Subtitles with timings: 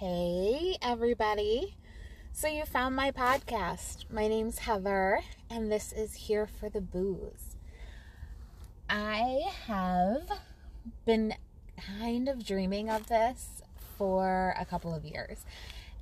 [0.00, 1.76] Hey, everybody.
[2.32, 4.10] So, you found my podcast.
[4.10, 5.20] My name's Heather,
[5.50, 7.56] and this is Here for the Booze.
[8.88, 10.22] I have
[11.04, 11.34] been
[11.98, 13.60] kind of dreaming of this
[13.98, 15.44] for a couple of years,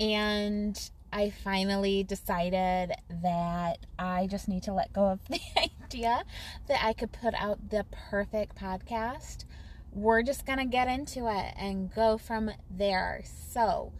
[0.00, 6.24] and I finally decided that I just need to let go of the idea
[6.66, 9.44] that I could put out the perfect podcast
[9.92, 13.22] we're just going to get into it and go from there.
[13.50, 13.92] So,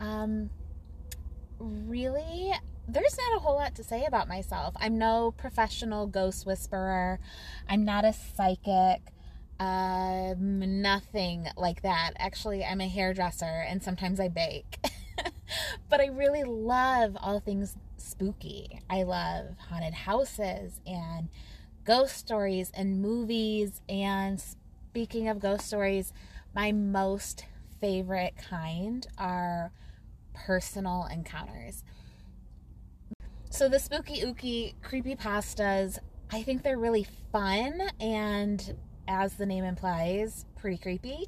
[0.00, 0.50] um,
[1.58, 2.52] really,
[2.86, 4.74] there's not a whole lot to say about myself.
[4.78, 7.18] I'm no professional ghost whisperer,
[7.68, 9.02] I'm not a psychic.
[9.60, 12.12] Um, nothing like that.
[12.18, 14.78] Actually, I'm a hairdresser and sometimes I bake.
[15.88, 18.80] but I really love all things spooky.
[18.90, 21.28] I love haunted houses and
[21.84, 24.42] ghost stories and movies and
[24.94, 26.12] speaking of ghost stories,
[26.54, 27.46] my most
[27.80, 29.72] favorite kind are
[30.34, 31.82] personal encounters.
[33.50, 35.98] So the spooky ooky creepy pastas,
[36.30, 38.76] I think they're really fun and
[39.08, 41.26] as the name implies, pretty creepy.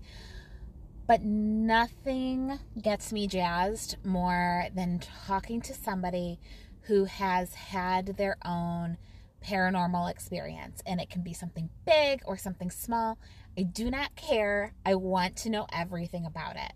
[1.09, 6.39] But nothing gets me jazzed more than talking to somebody
[6.83, 8.97] who has had their own
[9.45, 10.83] paranormal experience.
[10.87, 13.19] And it can be something big or something small.
[13.59, 14.73] I do not care.
[14.85, 16.73] I want to know everything about it.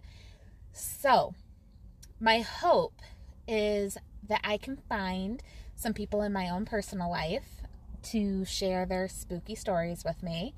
[0.72, 1.34] So,
[2.20, 3.00] my hope
[3.48, 3.97] is
[4.28, 5.42] that I can find
[5.75, 7.62] some people in my own personal life
[8.02, 10.55] to share their spooky stories with me.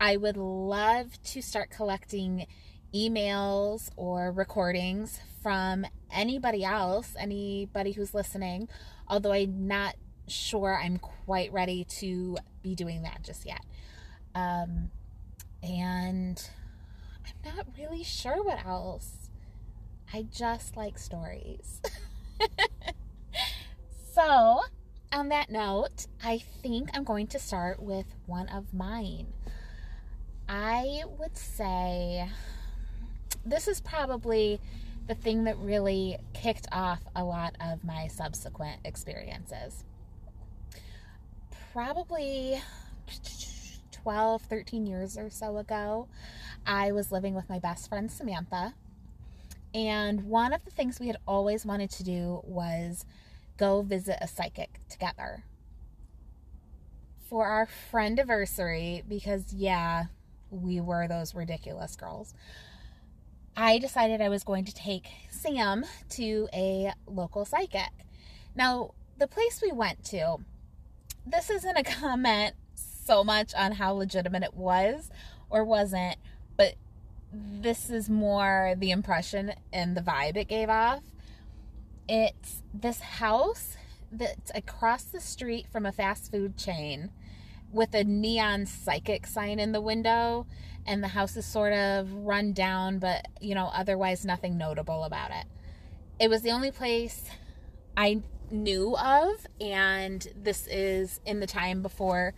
[0.00, 2.46] I would love to start collecting
[2.94, 8.68] emails or recordings from anybody else, anybody who's listening,
[9.08, 9.96] although I'm not
[10.30, 13.64] sure I'm quite ready to be doing that just yet.
[14.34, 14.90] Um,
[15.62, 16.42] and
[17.26, 19.30] I'm not really sure what else.
[20.12, 21.80] I just like stories.
[24.14, 24.60] so,
[25.12, 29.28] on that note, I think I'm going to start with one of mine.
[30.48, 32.28] I would say
[33.44, 34.60] this is probably
[35.06, 39.84] the thing that really kicked off a lot of my subsequent experiences.
[41.72, 42.60] Probably
[43.92, 46.08] 12, 13 years or so ago,
[46.66, 48.74] I was living with my best friend Samantha.
[49.72, 53.04] And one of the things we had always wanted to do was
[53.56, 55.44] go visit a psychic together.
[57.28, 60.06] For our friend anniversary, because yeah,
[60.50, 62.34] we were those ridiculous girls,
[63.56, 67.90] I decided I was going to take Sam to a local psychic.
[68.56, 70.38] Now, the place we went to,
[71.26, 75.10] this isn't a comment so much on how legitimate it was
[75.48, 76.16] or wasn't,
[76.56, 76.74] but
[77.32, 81.02] this is more the impression and the vibe it gave off.
[82.08, 83.76] It's this house
[84.10, 87.10] that's across the street from a fast food chain
[87.72, 90.46] with a neon psychic sign in the window
[90.86, 95.30] and the house is sort of run down but you know otherwise nothing notable about
[95.30, 95.46] it
[96.18, 97.30] it was the only place
[97.96, 102.34] i knew of and this is in the time before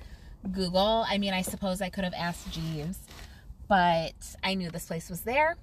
[0.50, 1.04] Google.
[1.08, 2.98] I mean, I suppose I could have asked Jeeves,
[3.68, 5.56] but I knew this place was there.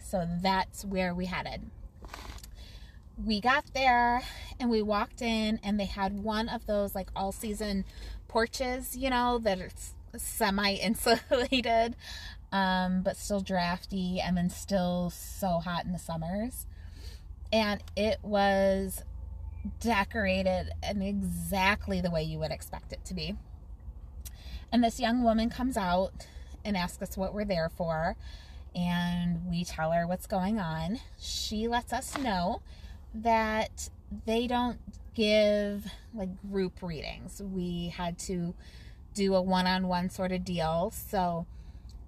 [0.00, 1.62] So that's where we headed.
[3.24, 4.22] We got there
[4.60, 7.84] and we walked in, and they had one of those like all season
[8.28, 9.58] porches, you know, that
[10.16, 11.96] semi insulated,
[12.52, 16.66] um, but still drafty, and then still so hot in the summers.
[17.52, 19.02] And it was
[19.80, 23.36] decorated and exactly the way you would expect it to be.
[24.72, 26.26] And this young woman comes out
[26.64, 28.16] and asks us what we're there for.
[28.74, 31.00] And we tell her what's going on.
[31.18, 32.60] She lets us know
[33.14, 33.88] that
[34.26, 34.78] they don't
[35.14, 37.40] give like group readings.
[37.42, 38.54] We had to
[39.14, 40.92] do a one on one sort of deal.
[40.94, 41.46] So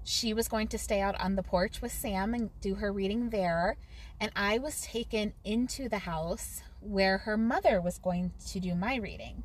[0.05, 3.31] she was going to stay out on the porch with Sam and do her reading
[3.31, 3.77] there.
[4.21, 8.97] And I was taken into the house where her mother was going to do my
[8.97, 9.43] reading.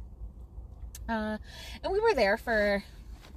[1.09, 1.37] Uh,
[1.83, 2.83] and we were there for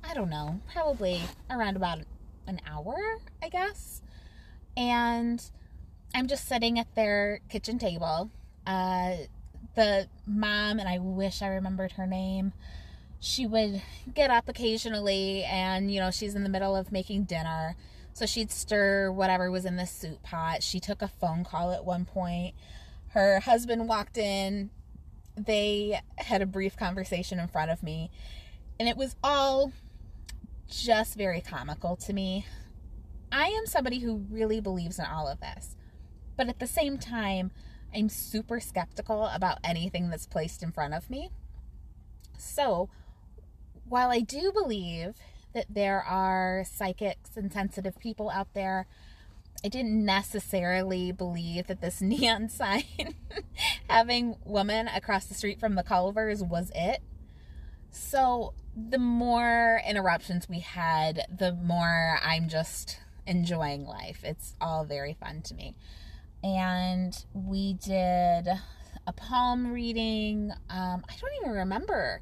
[0.09, 1.21] I don't know, probably
[1.51, 1.99] around about
[2.47, 2.97] an hour,
[3.43, 4.03] I guess.
[4.77, 5.43] And
[6.15, 8.31] I'm just sitting at their kitchen table.
[8.67, 9.17] Uh,
[9.75, 12.53] the mom, and I wish I remembered her name,
[13.19, 13.83] she would
[14.15, 17.77] get up occasionally and, you know, she's in the middle of making dinner.
[18.13, 20.63] So she'd stir whatever was in the soup pot.
[20.63, 22.55] She took a phone call at one point.
[23.17, 24.69] Her husband walked in.
[25.39, 28.11] They had a brief conversation in front of me.
[28.79, 29.73] And it was all
[30.69, 32.45] just very comical to me.
[33.33, 35.77] I am somebody who really believes in all of this.
[36.37, 37.53] But at the same time,
[37.95, 41.31] I'm super skeptical about anything that's placed in front of me.
[42.37, 42.91] So,
[43.89, 45.15] while I do believe
[45.55, 48.87] that there are psychics and sensitive people out there,
[49.65, 52.85] I didn't necessarily believe that this neon sign
[53.89, 57.03] having woman across the street from the Culver's was it.
[57.91, 64.21] So, the more interruptions we had, the more I'm just enjoying life.
[64.23, 65.75] It's all very fun to me.
[66.45, 68.49] And we did
[69.07, 70.53] a palm reading.
[70.69, 72.21] Um, I don't even remember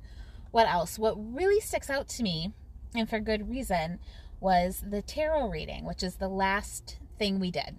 [0.50, 0.98] what else.
[0.98, 2.52] What really sticks out to me,
[2.94, 3.98] and for good reason,
[4.40, 7.76] was the tarot reading, which is the last thing we did.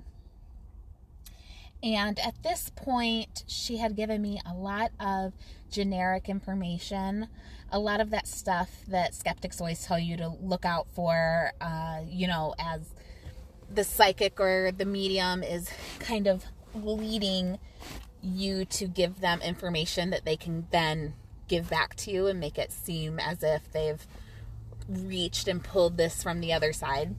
[1.83, 5.33] And at this point, she had given me a lot of
[5.69, 7.27] generic information,
[7.71, 11.99] a lot of that stuff that skeptics always tell you to look out for, uh,
[12.07, 12.81] you know, as
[13.71, 17.59] the psychic or the medium is kind of leading
[18.21, 21.13] you to give them information that they can then
[21.47, 24.07] give back to you and make it seem as if they've
[24.87, 27.15] reached and pulled this from the other side.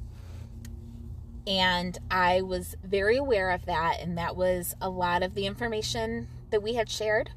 [1.47, 6.29] And I was very aware of that, and that was a lot of the information
[6.51, 7.31] that we had shared.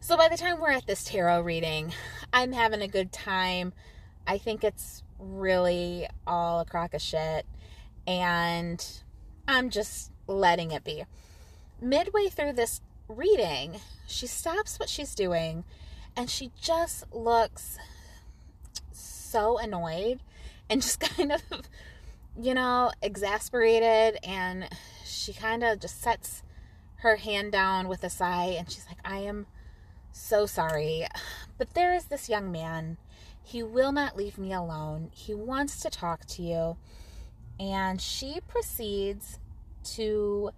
[0.00, 1.92] So by the time we're at this tarot reading,
[2.32, 3.72] I'm having a good time.
[4.26, 7.46] I think it's really all a crock of shit,
[8.06, 8.84] and
[9.46, 11.04] I'm just letting it be.
[11.80, 15.64] Midway through this reading, she stops what she's doing
[16.16, 17.78] and she just looks
[18.92, 20.20] so annoyed
[20.70, 21.42] and just kind of
[22.40, 24.68] you know, exasperated and
[25.04, 26.42] she kind of just sets
[26.96, 29.46] her hand down with a sigh and she's like, I am
[30.12, 31.06] so sorry.
[31.58, 32.96] But there is this young man.
[33.42, 35.10] He will not leave me alone.
[35.12, 36.76] He wants to talk to you.
[37.60, 39.38] And she proceeds
[39.94, 40.50] to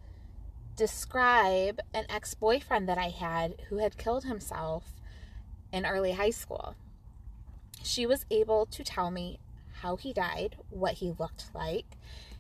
[0.77, 4.95] describe an ex boyfriend that I had who had killed himself
[5.73, 6.77] in early high school.
[7.83, 9.39] She was able to tell me
[9.87, 11.87] how he died, what he looked like.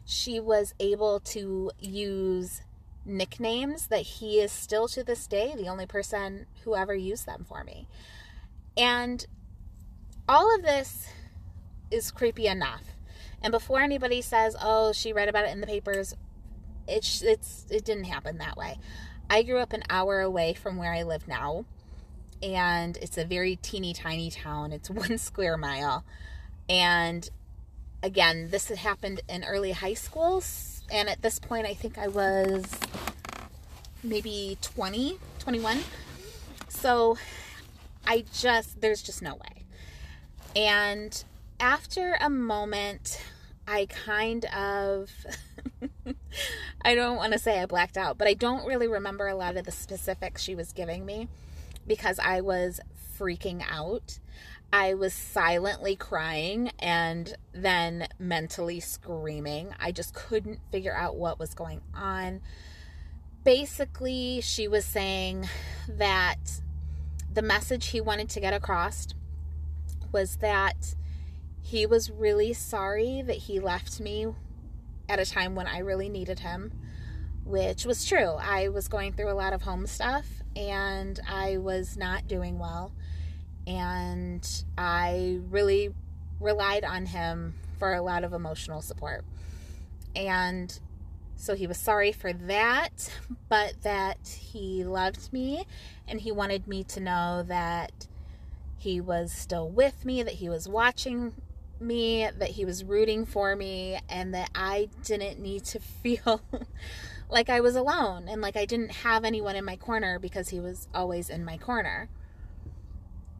[0.04, 2.62] She was able to use
[3.04, 7.46] nicknames that he is still to this day the only person who ever used them
[7.48, 7.86] for me.
[8.76, 9.24] And
[10.28, 11.08] all of this
[11.92, 12.82] is creepy enough.
[13.40, 16.16] And before anybody says, "Oh, she read about it in the papers,"
[16.88, 18.78] it's it's it didn't happen that way.
[19.30, 21.64] I grew up an hour away from where I live now,
[22.42, 24.72] and it's a very teeny tiny town.
[24.72, 26.04] It's one square mile.
[26.68, 27.28] And
[28.02, 30.42] again, this had happened in early high school.
[30.90, 32.64] And at this point, I think I was
[34.02, 35.80] maybe 20, 21.
[36.68, 37.18] So
[38.06, 39.64] I just, there's just no way.
[40.54, 41.24] And
[41.58, 43.20] after a moment,
[43.66, 45.10] I kind of,
[46.82, 49.56] I don't want to say I blacked out, but I don't really remember a lot
[49.56, 51.28] of the specifics she was giving me
[51.86, 52.80] because I was
[53.18, 54.18] freaking out.
[54.72, 59.74] I was silently crying and then mentally screaming.
[59.78, 62.40] I just couldn't figure out what was going on.
[63.44, 65.48] Basically, she was saying
[65.88, 66.60] that
[67.32, 69.08] the message he wanted to get across
[70.12, 70.94] was that
[71.62, 74.26] he was really sorry that he left me
[75.08, 76.72] at a time when I really needed him,
[77.44, 78.32] which was true.
[78.40, 82.92] I was going through a lot of home stuff and I was not doing well
[83.66, 85.94] and I really
[86.40, 89.24] relied on him for a lot of emotional support.
[90.14, 90.78] And
[91.36, 93.10] so he was sorry for that,
[93.48, 95.66] but that he loved me
[96.08, 98.06] and he wanted me to know that
[98.78, 101.34] he was still with me, that he was watching
[101.80, 106.40] me, that he was rooting for me, and that I didn't need to feel
[107.28, 110.60] like I was alone and like I didn't have anyone in my corner because he
[110.60, 112.08] was always in my corner.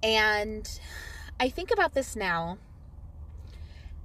[0.07, 0.71] And
[1.41, 2.59] I think about this now,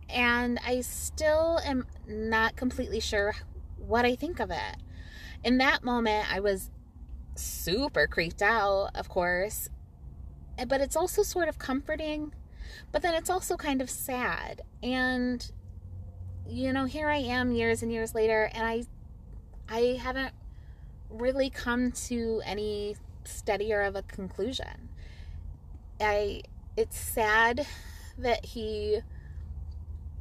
[0.09, 3.35] and I still am not completely sure
[3.77, 4.77] what I think of it.
[5.43, 6.71] In that moment, I was
[7.35, 9.69] super creeped out, of course,
[10.67, 12.33] but it's also sort of comforting,
[12.91, 14.63] but then it's also kind of sad.
[14.81, 15.51] And
[16.47, 18.85] you know, here I am years and years later and I
[19.69, 20.33] I haven't
[21.11, 24.89] really come to any steadier of a conclusion.
[26.01, 26.41] I
[26.77, 27.65] it's sad
[28.17, 29.01] that he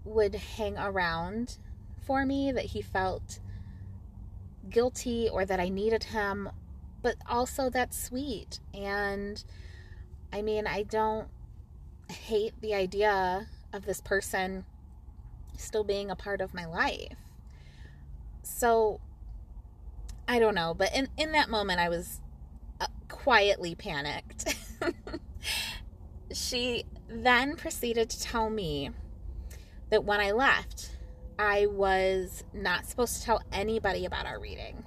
[0.05, 1.59] would hang around
[2.07, 3.39] for me, that he felt
[4.69, 6.51] guilty or that I needed him,
[7.03, 8.61] but also that's sweet.
[8.75, 9.43] And
[10.33, 11.29] I mean, I don't
[12.11, 14.65] hate the idea of this person
[15.57, 17.17] still being a part of my life.
[18.43, 19.01] So
[20.27, 22.21] I don't know, but in, in that moment, I was
[22.81, 24.55] uh, quietly panicked.
[26.33, 28.91] she then proceeded to tell me
[29.91, 30.97] that when I left,
[31.39, 34.85] I was not supposed to tell anybody about our reading.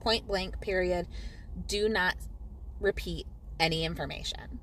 [0.00, 1.06] Point blank, period.
[1.66, 2.16] Do not
[2.80, 3.26] repeat
[3.60, 4.58] any information.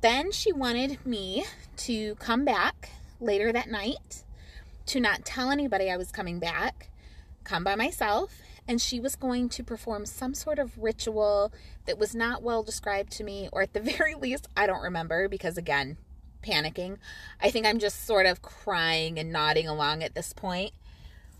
[0.00, 1.44] Then she wanted me
[1.78, 4.24] to come back later that night,
[4.86, 6.90] to not tell anybody I was coming back,
[7.44, 11.52] come by myself, and she was going to perform some sort of ritual
[11.86, 15.28] that was not well described to me, or at the very least, I don't remember
[15.28, 15.98] because, again,
[16.42, 16.98] panicking.
[17.40, 20.72] I think I'm just sort of crying and nodding along at this point.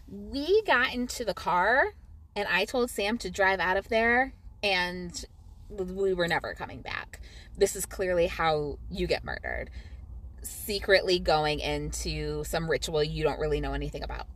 [0.09, 1.95] We got into the car,
[2.37, 5.25] and I told Sam to drive out of there, and
[5.71, 7.21] we were never coming back.
[7.57, 9.71] This is clearly how you get murdered.
[10.43, 14.27] Secretly going into some ritual you don't really know anything about.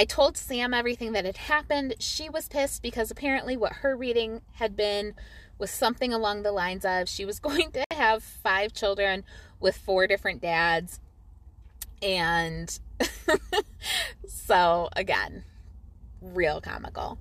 [0.00, 1.96] I told Sam everything that had happened.
[1.98, 5.12] She was pissed because apparently what her reading had been
[5.58, 9.24] was something along the lines of she was going to have five children
[9.60, 11.00] with four different dads.
[12.00, 12.78] And
[14.26, 15.44] so, again,
[16.22, 17.18] real comical.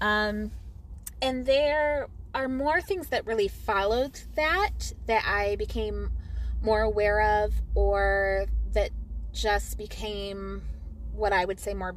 [0.00, 0.52] Um,
[1.20, 6.12] and there are more things that really followed that that I became
[6.62, 8.90] more aware of or that
[9.32, 10.62] just became
[11.14, 11.94] what I would say more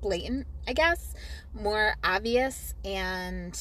[0.00, 1.14] blatant, I guess,
[1.52, 3.58] more obvious and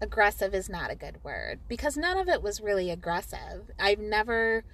[0.00, 3.70] aggressive is not a good word because none of it was really aggressive.
[3.78, 4.64] I've never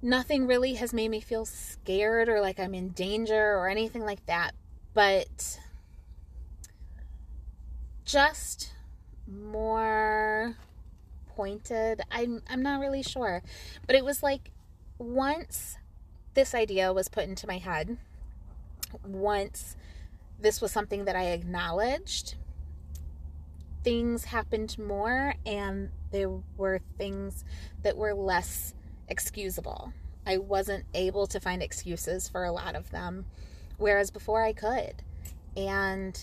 [0.00, 4.24] nothing really has made me feel scared or like I'm in danger or anything like
[4.26, 4.52] that,
[4.94, 5.58] but
[8.04, 8.72] just
[9.26, 10.56] more
[11.28, 12.00] pointed.
[12.10, 13.42] I'm I'm not really sure.
[13.86, 14.50] But it was like
[14.98, 15.78] once
[16.38, 17.96] this idea was put into my head,
[19.04, 19.74] once
[20.38, 22.36] this was something that I acknowledged,
[23.82, 27.44] things happened more and there were things
[27.82, 28.72] that were less
[29.08, 29.92] excusable.
[30.24, 33.26] I wasn't able to find excuses for a lot of them,
[33.76, 35.02] whereas before I could.
[35.56, 36.16] And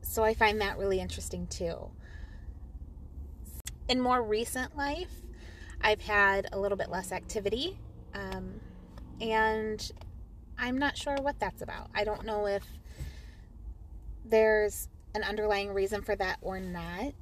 [0.00, 1.90] so I find that really interesting too.
[3.88, 5.22] In more recent life,
[5.80, 7.78] I've had a little bit less activity.
[8.14, 8.60] Um,
[9.20, 9.92] and
[10.58, 11.88] I'm not sure what that's about.
[11.94, 12.64] I don't know if
[14.24, 17.14] there's an underlying reason for that or not.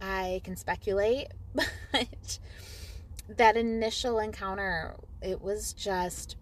[0.00, 2.38] I can speculate, but
[3.28, 6.36] that initial encounter, it was just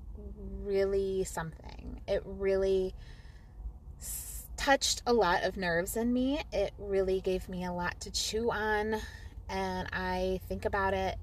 [0.62, 2.00] really something.
[2.06, 2.94] It really
[4.56, 6.42] touched a lot of nerves in me.
[6.52, 8.96] It really gave me a lot to chew on,
[9.48, 11.16] and I think about it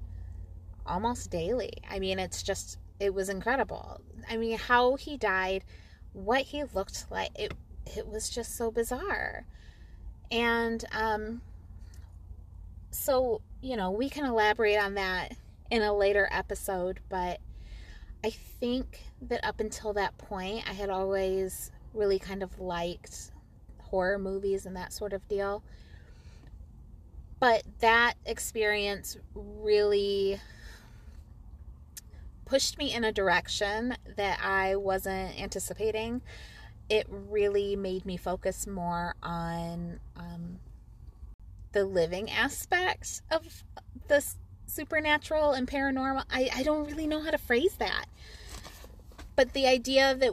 [0.86, 1.72] almost daily.
[1.88, 4.00] I mean, it's just it was incredible.
[4.28, 5.64] I mean, how he died,
[6.12, 7.52] what he looked like, it
[7.86, 9.46] it was just so bizarre.
[10.30, 11.40] And um
[12.90, 15.36] so, you know, we can elaborate on that
[15.70, 17.40] in a later episode, but
[18.24, 23.30] I think that up until that point, I had always really kind of liked
[23.78, 25.62] horror movies and that sort of deal.
[27.40, 30.40] But that experience really
[32.48, 36.22] pushed me in a direction that I wasn't anticipating.
[36.88, 40.58] It really made me focus more on um,
[41.72, 43.64] the living aspects of
[44.08, 44.24] the
[44.66, 46.24] supernatural and paranormal.
[46.30, 48.06] I, I don't really know how to phrase that.
[49.36, 50.32] But the idea that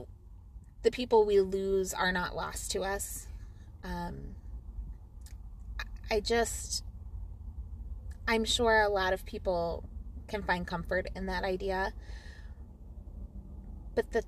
[0.84, 3.28] the people we lose are not lost to us.
[3.84, 4.36] Um,
[6.10, 6.84] I just,
[8.28, 9.84] I'm sure a lot of people
[10.28, 11.94] can find comfort in that idea.
[13.94, 14.24] But the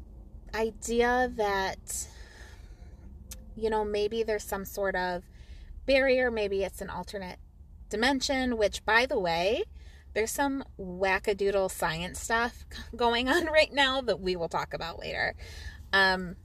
[0.54, 2.08] idea that,
[3.56, 5.24] you know, maybe there's some sort of
[5.86, 7.40] barrier, maybe it's an alternate
[7.90, 9.64] dimension, which, by the way,
[10.14, 15.36] there's some wackadoodle science stuff going on right now that we will talk about later.
[15.94, 16.36] Um,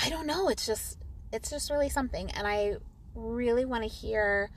[0.00, 0.48] I don't know.
[0.48, 0.98] It's just,
[1.32, 2.30] it's just really something.
[2.30, 2.76] And I
[3.14, 4.50] really want to hear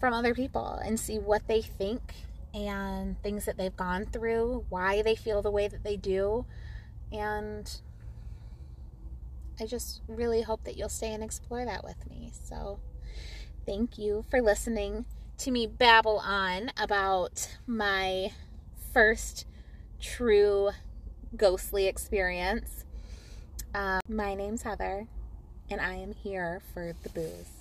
[0.00, 2.14] from other people and see what they think
[2.54, 6.46] and things that they've gone through, why they feel the way that they do.
[7.12, 7.70] And
[9.60, 12.32] I just really hope that you'll stay and explore that with me.
[12.32, 12.80] So,
[13.66, 15.04] thank you for listening
[15.38, 18.30] to me babble on about my
[18.92, 19.46] first
[20.00, 20.70] true
[21.36, 22.84] ghostly experience.
[23.74, 25.08] Uh, my name's Heather,
[25.70, 27.53] and I am here for the booze.